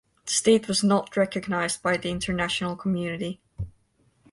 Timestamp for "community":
2.75-3.39